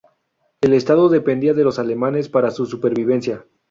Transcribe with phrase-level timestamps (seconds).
[0.61, 3.45] El Estado dependía de los alemanes para su supervivencia.